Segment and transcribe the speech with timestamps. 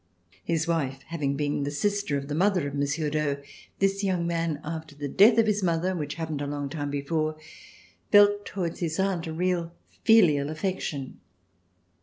[0.43, 3.37] His wife having been the sister of the mother of Monsieur d'Aux,
[3.77, 7.37] this young man, after the death of his mother, which happened a long time before,
[8.11, 11.19] felt towards his aunt a real filial affection.